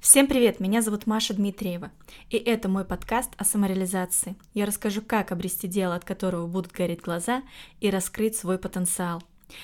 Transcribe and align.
Всем 0.00 0.28
привет, 0.28 0.60
меня 0.60 0.80
зовут 0.80 1.06
Маша 1.06 1.34
Дмитриева, 1.34 1.90
и 2.30 2.38
это 2.38 2.70
мой 2.70 2.86
подкаст 2.86 3.32
о 3.36 3.44
самореализации. 3.44 4.34
Я 4.54 4.64
расскажу, 4.64 5.02
как 5.02 5.30
обрести 5.30 5.68
дело, 5.68 5.94
от 5.94 6.06
которого 6.06 6.46
будут 6.46 6.72
гореть 6.72 7.02
глаза, 7.02 7.42
и 7.80 7.90
раскрыть 7.90 8.34
свой 8.34 8.56
потенциал. 8.56 9.22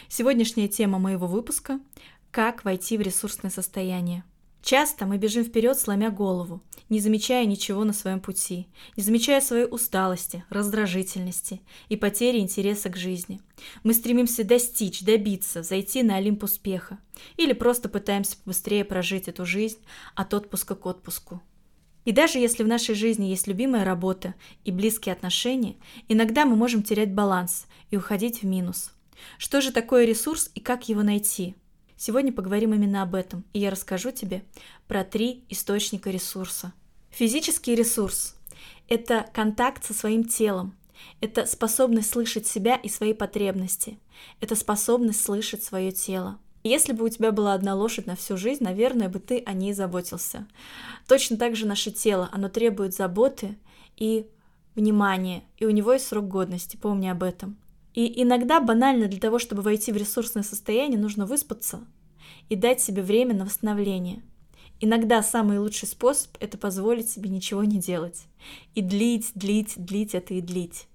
Сегодняшняя 0.08 0.68
тема 0.68 0.98
моего 0.98 1.26
выпуска– 1.26 1.80
как 2.30 2.66
войти 2.66 2.98
в 2.98 3.00
ресурсное 3.00 3.50
состояние– 3.50 4.24
Часто 4.66 5.06
мы 5.06 5.16
бежим 5.16 5.44
вперед, 5.44 5.78
сломя 5.78 6.10
голову, 6.10 6.60
не 6.88 6.98
замечая 6.98 7.46
ничего 7.46 7.84
на 7.84 7.92
своем 7.92 8.18
пути, 8.18 8.66
не 8.96 9.02
замечая 9.04 9.40
своей 9.40 9.68
усталости, 9.70 10.44
раздражительности 10.50 11.60
и 11.88 11.94
потери 11.94 12.40
интереса 12.40 12.88
к 12.88 12.96
жизни. 12.96 13.40
Мы 13.84 13.94
стремимся 13.94 14.42
достичь, 14.42 15.02
добиться, 15.02 15.62
зайти 15.62 16.02
на 16.02 16.16
Олимп 16.16 16.42
успеха 16.42 16.98
или 17.36 17.52
просто 17.52 17.88
пытаемся 17.88 18.38
быстрее 18.44 18.84
прожить 18.84 19.28
эту 19.28 19.46
жизнь 19.46 19.78
от 20.16 20.34
отпуска 20.34 20.74
к 20.74 20.84
отпуску. 20.84 21.40
И 22.04 22.10
даже 22.10 22.40
если 22.40 22.64
в 22.64 22.66
нашей 22.66 22.96
жизни 22.96 23.26
есть 23.26 23.46
любимая 23.46 23.84
работа 23.84 24.34
и 24.64 24.72
близкие 24.72 25.12
отношения, 25.12 25.76
иногда 26.08 26.44
мы 26.44 26.56
можем 26.56 26.82
терять 26.82 27.14
баланс 27.14 27.66
и 27.92 27.96
уходить 27.96 28.42
в 28.42 28.46
минус. 28.46 28.90
Что 29.38 29.60
же 29.60 29.70
такое 29.70 30.06
ресурс 30.06 30.50
и 30.56 30.60
как 30.60 30.88
его 30.88 31.04
найти– 31.04 31.54
Сегодня 31.96 32.32
поговорим 32.32 32.74
именно 32.74 33.02
об 33.02 33.14
этом, 33.14 33.44
и 33.54 33.58
я 33.58 33.70
расскажу 33.70 34.10
тебе 34.10 34.44
про 34.86 35.02
три 35.02 35.44
источника 35.48 36.10
ресурса. 36.10 36.74
Физический 37.10 37.74
ресурс– 37.74 38.36
это 38.88 39.26
контакт 39.32 39.82
со 39.82 39.94
своим 39.94 40.24
телом, 40.24 40.76
это 41.22 41.46
способность 41.46 42.10
слышать 42.10 42.46
себя 42.46 42.76
и 42.76 42.90
свои 42.90 43.14
потребности, 43.14 43.98
это 44.40 44.54
способность 44.56 45.24
слышать 45.24 45.64
свое 45.64 45.90
тело. 45.90 46.38
Если 46.62 46.92
бы 46.92 47.04
у 47.04 47.08
тебя 47.08 47.32
была 47.32 47.54
одна 47.54 47.74
лошадь 47.74 48.06
на 48.06 48.16
всю 48.16 48.36
жизнь, 48.36 48.62
наверное, 48.62 49.08
бы 49.08 49.18
ты 49.18 49.42
о 49.46 49.52
ней 49.54 49.72
заботился. 49.72 50.46
Точно 51.06 51.36
так 51.36 51.56
же 51.56 51.64
наше 51.64 51.92
тело, 51.92 52.28
оно 52.32 52.48
требует 52.48 52.94
заботы 52.94 53.56
и 53.96 54.26
внимания, 54.74 55.44
и 55.56 55.64
у 55.64 55.70
него 55.70 55.92
есть 55.92 56.08
срок 56.08 56.28
годности, 56.28 56.76
помни 56.76 57.06
об 57.06 57.22
этом. 57.22 57.56
И 57.94 58.22
иногда 58.22 58.60
банально 58.60 59.06
для 59.06 59.18
того, 59.18 59.38
чтобы 59.38 59.62
войти 59.62 59.90
в 59.90 59.96
ресурсное 59.96 60.42
состояние, 60.42 60.98
нужно 60.98 61.24
выспаться 61.24 61.80
и 62.48 62.56
дать 62.56 62.80
себе 62.80 63.02
время 63.02 63.34
на 63.34 63.44
восстановление. 63.44 64.22
Иногда 64.80 65.22
самый 65.22 65.58
лучший 65.58 65.88
способ– 65.88 66.36
это 66.40 66.58
позволить 66.58 67.10
себе 67.10 67.30
ничего 67.30 67.64
не 67.64 67.78
делать. 67.78 68.26
И 68.74 68.82
длить, 68.82 69.32
длить, 69.34 69.74
длить 69.76 70.14
это 70.14 70.34
и 70.34 70.40
длить. 70.40 70.86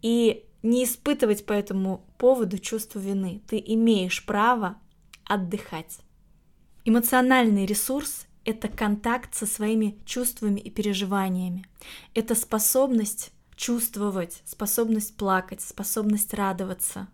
И 0.00 0.44
не 0.62 0.84
испытывать 0.84 1.44
по 1.44 1.52
этому 1.52 2.04
поводу 2.16 2.58
чувство 2.58 2.98
вины. 2.98 3.42
Ты 3.46 3.62
имеешь 3.64 4.24
право 4.24 4.78
отдыхать. 5.24 5.98
Эмоциональный 6.86 7.66
ресурс– 7.66 8.26
это 8.44 8.68
контакт 8.68 9.34
со 9.34 9.46
своими 9.46 9.98
чувствами 10.06 10.60
и 10.60 10.70
переживаниями. 10.70 11.66
Это 12.14 12.34
способность 12.34 13.32
чувствовать, 13.56 14.42
способность 14.46 15.16
плакать, 15.16 15.60
способность 15.60 16.32
радоваться, 16.34 17.08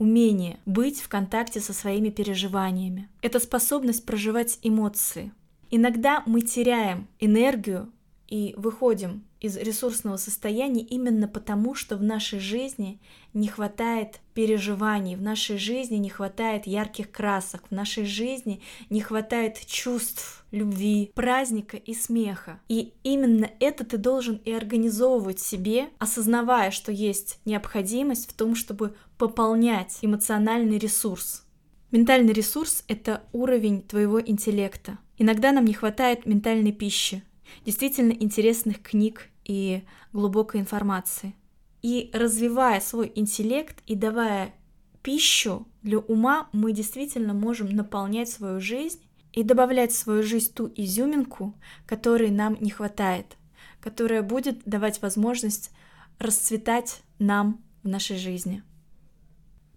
умение 0.00 0.58
быть 0.64 1.00
в 1.00 1.08
контакте 1.08 1.60
со 1.60 1.72
своими 1.72 2.08
переживаниями. 2.08 3.08
Это 3.20 3.38
способность 3.38 4.04
проживать 4.06 4.58
эмоции. 4.62 5.30
Иногда 5.70 6.24
мы 6.26 6.40
теряем 6.40 7.06
энергию 7.20 7.92
и 8.26 8.54
выходим 8.56 9.22
из 9.40 9.56
ресурсного 9.56 10.16
состояния 10.16 10.82
именно 10.82 11.26
потому, 11.26 11.74
что 11.74 11.96
в 11.96 12.02
нашей 12.02 12.38
жизни 12.38 13.00
не 13.32 13.48
хватает 13.48 14.20
переживаний, 14.34 15.16
в 15.16 15.22
нашей 15.22 15.56
жизни 15.56 15.96
не 15.96 16.10
хватает 16.10 16.66
ярких 16.66 17.10
красок, 17.10 17.62
в 17.68 17.74
нашей 17.74 18.04
жизни 18.04 18.60
не 18.90 19.00
хватает 19.00 19.64
чувств, 19.66 20.44
любви, 20.50 21.10
праздника 21.14 21.76
и 21.76 21.94
смеха. 21.94 22.60
И 22.68 22.92
именно 23.02 23.50
это 23.60 23.84
ты 23.84 23.96
должен 23.96 24.40
и 24.44 24.52
организовывать 24.52 25.40
себе, 25.40 25.88
осознавая, 25.98 26.70
что 26.70 26.92
есть 26.92 27.40
необходимость 27.44 28.28
в 28.28 28.34
том, 28.34 28.54
чтобы 28.54 28.94
пополнять 29.16 29.98
эмоциональный 30.02 30.78
ресурс. 30.78 31.44
Ментальный 31.90 32.32
ресурс— 32.32 32.84
это 32.88 33.24
уровень 33.32 33.82
твоего 33.82 34.20
интеллекта. 34.20 34.98
Иногда 35.18 35.50
нам 35.50 35.64
не 35.64 35.74
хватает 35.74 36.24
ментальной 36.24 36.72
пищи, 36.72 37.24
действительно 37.64 38.12
интересных 38.12 38.82
книг 38.82 39.28
и 39.44 39.82
глубокой 40.12 40.60
информации. 40.60 41.34
И 41.82 42.10
развивая 42.12 42.80
свой 42.80 43.10
интеллект 43.14 43.82
и 43.86 43.94
давая 43.94 44.54
пищу 45.02 45.66
для 45.82 45.98
ума, 45.98 46.48
мы 46.52 46.72
действительно 46.72 47.32
можем 47.32 47.70
наполнять 47.70 48.28
свою 48.28 48.60
жизнь 48.60 49.00
и 49.32 49.42
добавлять 49.42 49.92
в 49.92 49.96
свою 49.96 50.22
жизнь 50.22 50.52
ту 50.52 50.70
изюминку, 50.76 51.54
которой 51.86 52.30
нам 52.30 52.56
не 52.60 52.70
хватает, 52.70 53.36
которая 53.80 54.22
будет 54.22 54.62
давать 54.64 55.00
возможность 55.00 55.70
расцветать 56.18 57.02
нам 57.18 57.64
в 57.82 57.88
нашей 57.88 58.18
жизни. 58.18 58.62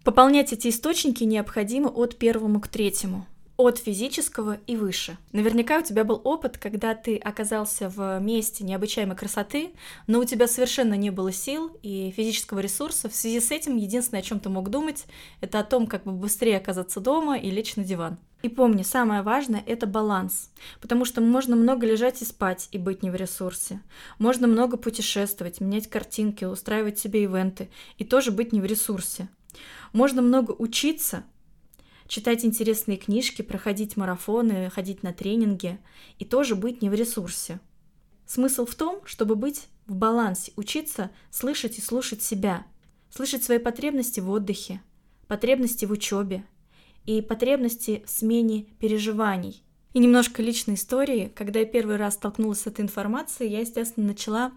Пополнять 0.04 0.52
эти 0.52 0.68
источники 0.68 1.24
необходимо 1.24 1.88
от 1.88 2.16
первому 2.18 2.60
к 2.60 2.68
третьему– 2.68 3.26
от 3.56 3.78
физического 3.78 4.58
и 4.66 4.76
выше. 4.76 5.16
Наверняка 5.32 5.78
у 5.78 5.82
тебя 5.82 6.04
был 6.04 6.20
опыт, 6.24 6.58
когда 6.58 6.94
ты 6.94 7.16
оказался 7.16 7.88
в 7.88 8.18
месте 8.20 8.64
необычайной 8.64 9.14
красоты, 9.14 9.70
но 10.06 10.20
у 10.20 10.24
тебя 10.24 10.48
совершенно 10.48 10.94
не 10.94 11.10
было 11.10 11.32
сил 11.32 11.76
и 11.82 12.12
физического 12.16 12.58
ресурса. 12.58 13.08
В 13.08 13.14
связи 13.14 13.40
с 13.40 13.50
этим 13.50 13.76
единственное, 13.76 14.20
о 14.20 14.24
чем 14.24 14.40
ты 14.40 14.48
мог 14.48 14.70
думать, 14.70 15.06
это 15.40 15.60
о 15.60 15.64
том, 15.64 15.86
как 15.86 16.04
бы 16.04 16.12
быстрее 16.12 16.56
оказаться 16.56 17.00
дома 17.00 17.38
и 17.38 17.50
лечь 17.50 17.76
на 17.76 17.84
диван. 17.84 18.18
И 18.42 18.48
помни, 18.50 18.82
самое 18.82 19.22
важное– 19.22 19.62
это 19.66 19.86
баланс, 19.86 20.50
потому 20.82 21.06
что 21.06 21.22
можно 21.22 21.56
много 21.56 21.86
лежать 21.86 22.20
и 22.20 22.26
спать 22.26 22.68
и 22.72 22.78
быть 22.78 23.02
не 23.02 23.08
в 23.08 23.14
ресурсе. 23.14 23.80
Можно 24.18 24.46
много 24.46 24.76
путешествовать, 24.76 25.60
менять 25.60 25.88
картинки, 25.88 26.44
устраивать 26.44 26.98
себе 26.98 27.22
ивенты 27.22 27.70
и 27.96 28.04
тоже 28.04 28.32
быть 28.32 28.52
не 28.52 28.60
в 28.60 28.66
ресурсе. 28.66 29.28
Можно 29.94 30.20
много 30.20 30.50
учиться, 30.50 31.24
читать 32.06 32.44
интересные 32.44 32.96
книжки, 32.96 33.42
проходить 33.42 33.96
марафоны, 33.96 34.70
ходить 34.70 35.02
на 35.02 35.12
тренинги 35.12 35.78
и 36.18 36.24
тоже 36.24 36.54
быть 36.54 36.82
не 36.82 36.90
в 36.90 36.94
ресурсе. 36.94 37.60
Смысл 38.26 38.66
в 38.66 38.74
том, 38.74 39.02
чтобы 39.04 39.36
быть 39.36 39.68
в 39.86 39.94
балансе, 39.94 40.52
учиться 40.56 41.10
слышать 41.30 41.78
и 41.78 41.82
слушать 41.82 42.22
себя, 42.22 42.66
слышать 43.10 43.44
свои 43.44 43.58
потребности 43.58 44.20
в 44.20 44.30
отдыхе, 44.30 44.80
потребности 45.26 45.84
в 45.84 45.92
учебе 45.92 46.44
и 47.04 47.20
потребности 47.20 48.02
в 48.06 48.10
смене 48.10 48.66
переживаний. 48.78 49.62
И 49.92 50.00
немножко 50.00 50.42
личной 50.42 50.74
истории. 50.74 51.30
Когда 51.36 51.60
я 51.60 51.66
первый 51.66 51.96
раз 51.96 52.14
столкнулась 52.14 52.62
с 52.62 52.66
этой 52.66 52.80
информацией, 52.80 53.50
я, 53.50 53.60
естественно, 53.60 54.08
начала 54.08 54.52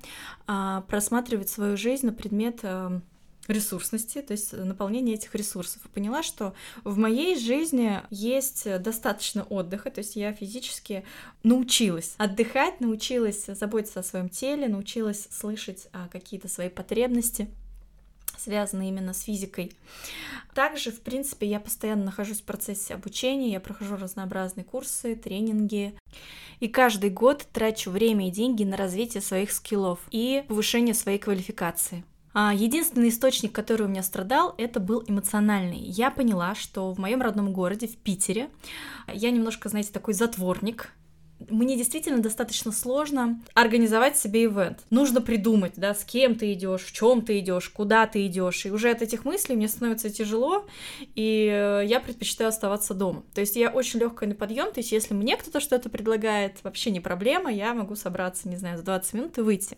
а, 0.48 0.82
просматривать 0.82 1.50
свою 1.50 1.78
жизнь 1.78 2.08
на 2.08 2.14
предмет 2.14 2.62
а, 2.64 3.02
ресурсности, 3.48 4.22
то 4.22 4.34
есть 4.34 4.54
наполнение 4.54 5.16
этих 5.16 5.34
ресурсов. 5.36 5.86
И 5.86 5.90
поняла, 5.90 6.24
что 6.24 6.54
в 6.84 6.98
моей 6.98 7.38
жизни 7.38 8.02
есть 8.10 8.68
достаточно 8.82 9.44
отдыха, 9.44 9.90
то 9.92 10.00
есть 10.00 10.16
я 10.16 10.34
физически 10.34 11.04
научилась 11.44 12.16
отдыхать, 12.18 12.82
научилась 12.82 13.46
заботиться 13.46 14.00
о 14.00 14.04
своем 14.04 14.30
теле, 14.30 14.68
научилась 14.68 15.28
слышать 15.32 15.88
а, 15.94 16.08
какие-то 16.10 16.48
свои 16.48 16.70
потребности 16.70 17.50
связанные 18.38 18.90
именно 18.90 19.14
с 19.14 19.22
физикой. 19.22 19.72
Также, 20.54 20.92
в 20.92 21.02
принципе, 21.02 21.48
я 21.48 21.60
постоянно 21.60 22.06
нахожусь 22.06 22.42
в 22.42 22.44
процессе 22.44 22.94
обучения, 22.94 23.52
я 23.52 23.60
прохожу 23.60 23.96
разнообразные 23.96 24.64
курсы, 24.64 25.16
тренинги. 25.16 25.98
И 26.60 26.68
каждый 26.68 27.10
год 27.10 27.46
трачу 27.52 27.92
время 27.92 28.28
и 28.28 28.32
деньги 28.32 28.64
на 28.64 28.78
развитие 28.78 29.22
своих 29.22 29.52
скиллов 29.52 30.00
и 30.12 30.44
повышение 30.48 30.94
своей 30.94 31.20
квалификации. 31.20 32.04
А, 32.40 32.54
единственный 32.54 33.10
источник, 33.10 33.52
который 33.52 33.88
у 33.88 33.90
меня 33.90 34.04
страдал, 34.04 34.54
это 34.60 34.80
был 34.80 35.04
эмоциональный. 35.08 35.80
Я 35.80 36.12
поняла, 36.12 36.54
что 36.54 36.94
в 36.94 37.00
моем 37.00 37.20
родном 37.24 37.52
городе, 37.52 37.88
в 37.88 37.98
Питере, 37.98 38.52
я 39.12 39.32
немножко, 39.32 39.70
знаете, 39.70 39.92
такой 39.92 40.14
затворник, 40.14 40.92
мне 41.50 41.78
действительно 41.78 42.20
достаточно 42.20 42.72
сложно 42.72 43.42
организовать 43.54 44.18
себе 44.18 44.46
ивент. 44.46 44.80
Нужно 44.90 45.22
придумать, 45.22 45.74
да, 45.76 45.94
с 45.94 46.04
кем 46.04 46.36
ты 46.36 46.54
идешь, 46.54 46.84
в 46.84 46.92
чем 46.92 47.22
ты 47.22 47.40
идешь, 47.40 47.70
куда 47.70 48.08
ты 48.08 48.26
идешь. 48.26 48.66
И 48.66 48.72
уже 48.72 48.90
от 48.92 49.02
этих 49.02 49.26
мыслей 49.26 49.56
мне 49.56 49.68
становится 49.68 50.10
тяжело, 50.10 50.66
и 51.16 51.50
э, 51.52 51.84
я 51.86 52.00
предпочитаю 52.00 52.50
оставаться 52.50 52.94
дома. 52.94 53.24
То 53.34 53.42
есть 53.42 53.56
я 53.56 53.70
очень 53.70 54.00
легкая 54.00 54.30
на 54.30 54.36
подъем, 54.36 54.72
то 54.72 54.80
есть 54.80 54.92
если 54.92 55.14
мне 55.14 55.38
кто-то 55.38 55.60
что-то 55.60 55.90
предлагает, 55.90 56.58
вообще 56.64 56.92
не 56.92 57.00
проблема, 57.00 57.52
я 57.52 57.74
могу 57.74 57.96
собраться, 57.96 58.48
не 58.50 58.58
знаю, 58.58 58.78
за 58.78 58.84
20 58.84 59.14
минут 59.14 59.38
и 59.38 59.42
выйти. 59.42 59.78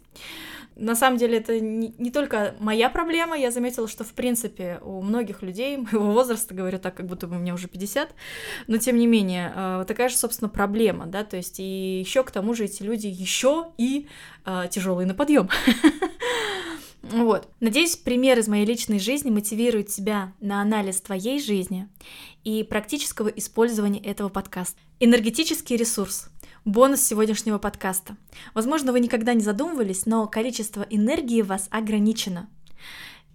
На 0.76 0.96
самом 0.96 1.18
деле 1.18 1.38
это 1.38 1.60
не, 1.60 1.94
не 1.98 2.10
только 2.10 2.56
моя 2.60 2.90
проблема, 2.90 3.38
я 3.38 3.52
заметила, 3.52 3.88
что 3.88 4.06
в 4.06 4.14
принципе 4.14 4.80
у 4.82 5.02
многих 5.02 5.42
людей 5.42 5.78
моего 5.92 6.12
возраста, 6.12 6.54
говорю 6.54 6.80
так, 6.80 6.96
как 6.96 7.06
будто 7.06 7.28
бы 7.28 7.36
мне 7.36 7.54
уже 7.54 7.68
50, 7.68 8.10
но 8.68 8.78
тем 8.78 8.98
не 8.98 9.06
менее, 9.06 9.52
э, 9.56 9.86
такая 9.88 10.10
же, 10.10 10.16
собственно, 10.16 10.50
проблема, 10.50 11.06
да, 11.06 11.24
то 11.24 11.36
есть 11.36 11.59
и 11.60 12.00
еще 12.00 12.24
к 12.24 12.32
тому 12.32 12.54
же 12.54 12.66
эти 12.66 12.84
люди 12.84 13.08
еще 13.08 13.72
и 13.78 14.08
э, 14.46 14.68
тяжелые 14.72 15.08
на 15.08 15.14
подъем. 15.14 15.50
Вот. 17.02 17.48
Надеюсь, 17.62 17.96
пример 17.96 18.38
из 18.38 18.48
моей 18.48 18.66
личной 18.66 19.00
жизни 19.00 19.30
мотивирует 19.30 19.88
тебя 19.88 20.34
на 20.42 20.62
анализ 20.62 21.00
твоей 21.00 21.42
жизни 21.42 21.88
и 22.44 22.64
практического 22.64 23.30
использования 23.30 24.00
этого 24.00 24.28
подкаста. 24.30 24.78
Энергетический 25.00 25.78
ресурс. 25.78 26.30
Бонус 26.66 27.02
сегодняшнего 27.02 27.58
подкаста. 27.58 28.18
Возможно, 28.54 28.92
вы 28.92 29.00
никогда 29.00 29.34
не 29.34 29.42
задумывались, 29.42 30.06
но 30.06 30.28
количество 30.28 30.86
энергии 30.90 31.42
у 31.42 31.46
вас 31.46 31.68
ограничено. 31.72 32.50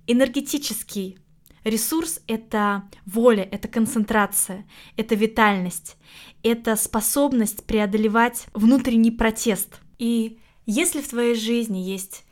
Энергетический 0.07 1.19
ресурс— 1.65 2.21
это 2.27 2.85
воля, 3.07 3.49
это 3.51 3.69
концентрация, 3.69 4.67
это 4.97 5.15
витальность, 5.15 5.97
это 6.43 6.77
способность 6.77 7.65
преодолевать 7.65 8.47
внутренний 8.55 9.11
протест. 9.11 9.81
И 9.99 10.39
если 10.67 11.01
в 11.01 11.09
твоей 11.09 11.35
жизни 11.35 11.79
есть 11.79 12.25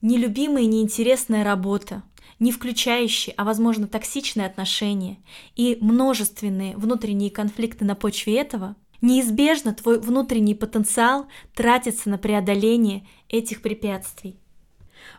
нелюбимая 0.00 0.64
и 0.64 0.66
неинтересная 0.66 1.44
работа, 1.44 2.02
не 2.38 2.52
включающие, 2.52 3.34
а 3.36 3.44
возможно 3.44 3.86
токсичные 3.86 4.46
отношения 4.46 5.18
и 5.54 5.78
множественные 5.80 6.76
внутренние 6.76 7.30
конфликты 7.30 7.84
на 7.84 7.94
почве 7.94 8.36
этого, 8.36 8.76
неизбежно 9.00 9.74
твой 9.74 9.98
внутренний 9.98 10.54
потенциал 10.54 11.26
тратится 11.54 12.10
на 12.10 12.18
преодоление 12.18 13.06
этих 13.28 13.62
препятствий. 13.62 14.38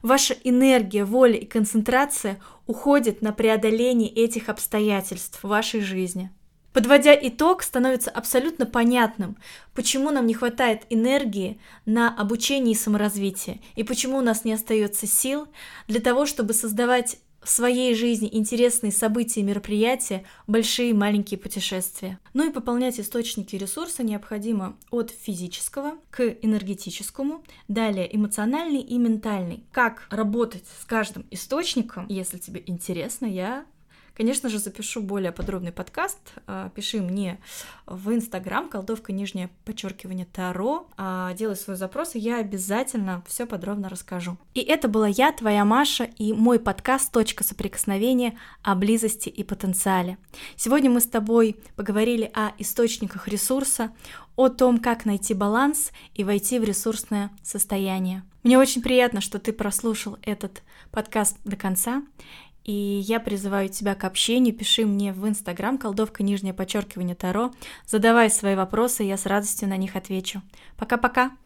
Ваша 0.02 0.36
энергия, 0.44 1.06
воля 1.06 1.36
и 1.38 1.46
концентрация 1.46 2.40
уходят 2.66 3.22
на 3.22 3.32
преодоление 3.32 4.10
этих 4.10 4.50
обстоятельств 4.50 5.44
в 5.44 5.48
вашей 5.48 5.82
жизни. 5.82 6.32
Подводя 6.78 7.18
итог, 7.20 7.64
становится 7.64 8.12
абсолютно 8.12 8.68
понятным, 8.68 9.38
почему 9.74 10.12
нам 10.12 10.28
не 10.28 10.36
хватает 10.36 10.84
энергии 10.92 11.60
на 11.86 12.16
обучение 12.16 12.74
и 12.74 12.78
саморазвитие, 12.78 13.62
и 13.76 13.84
почему 13.84 14.20
у 14.20 14.22
нас 14.22 14.46
не 14.46 14.54
остается 14.54 15.08
сил 15.08 15.48
для 15.88 16.00
того, 16.02 16.28
чтобы 16.28 16.54
создавать 16.54 17.18
в 17.48 17.50
своей 17.50 17.96
жизни 17.96 18.28
интересные 18.30 18.92
события 18.92 19.40
и 19.40 19.44
мероприятия, 19.44 20.26
большие 20.48 20.90
и 20.90 20.94
маленькие 20.94 21.40
путешествия. 21.40 22.20
Ну 22.34 22.50
и 22.50 22.52
пополнять 22.52 23.00
источники 23.00 23.56
ресурса 23.56 24.04
необходимо 24.04 24.76
от 24.92 25.12
физического 25.12 25.94
к 26.12 26.24
энергетическому, 26.42 27.46
далее 27.70 28.14
эмоциональный 28.14 28.82
и 28.82 28.98
ментальный. 28.98 29.64
Как 29.72 30.08
работать 30.10 30.66
с 30.82 30.84
каждым 30.84 31.26
источником, 31.32 32.06
если 32.10 32.38
тебе 32.38 32.62
интересно, 32.66 33.26
я 33.26 33.66
Конечно 34.18 34.50
же, 34.50 34.58
запишу 34.58 35.04
более 35.04 35.32
подробный 35.32 35.72
подкаст. 35.72 36.18
А, 36.48 36.72
пиши 36.72 37.02
мне 37.02 37.40
в 37.86 38.12
Инстаграм, 38.12 38.68
колдовка 38.68 39.14
нижнее 39.14 39.52
подчеркивание 39.64 40.26
Таро. 40.26 40.88
А, 40.98 41.36
делай 41.36 41.56
свой 41.56 41.76
запрос, 41.76 42.16
и 42.16 42.20
я 42.20 42.40
обязательно 42.40 43.24
все 43.28 43.46
подробно 43.46 43.90
расскажу. 43.90 44.36
И 44.56 44.62
это 44.62 44.88
была 44.88 45.08
я, 45.08 45.32
твоя 45.32 45.64
Маша, 45.66 46.06
и 46.06 46.34
мой 46.34 46.60
подкаст 46.60 47.12
«Точка 47.12 47.44
соприкосновения» 47.44 48.40
о 48.64 48.74
близости 48.74 49.30
и 49.30 49.44
потенциале. 49.44 50.18
Сегодня 50.56 50.90
мы 50.90 51.00
с 51.00 51.06
тобой 51.06 51.56
поговорили 51.76 52.32
о 52.34 52.54
источниках 52.58 53.28
ресурса, 53.28 53.92
о 54.36 54.50
том, 54.50 54.80
как 54.80 55.06
найти 55.06 55.36
баланс 55.36 55.92
и 56.16 56.24
войти 56.24 56.58
в 56.58 56.64
ресурсное 56.64 57.30
состояние. 57.44 58.24
Мне 58.42 58.58
очень 58.58 58.82
приятно, 58.82 59.22
что 59.22 59.38
ты 59.38 59.54
прослушал 59.54 60.18
этот 60.24 60.64
подкаст 60.90 61.38
до 61.44 61.56
конца. 61.56 62.02
И 62.68 62.72
я 62.72 63.22
призываю 63.22 63.70
тебя 63.70 63.96
к 63.96 64.04
общению. 64.04 64.54
Пиши 64.54 64.86
мне 64.86 65.14
в 65.14 65.28
Инстаграм, 65.28 65.78
колдовка 65.78 66.22
нижнее 66.22 66.54
подчеркивание 66.54 67.16
Таро. 67.16 67.54
Задавай 67.86 68.30
свои 68.30 68.56
вопросы, 68.56 69.04
я 69.04 69.18
с 69.18 69.26
радостью 69.26 69.70
на 69.70 69.78
них 69.78 69.96
отвечу. 69.96 70.42
Пока-пока! 70.76 71.32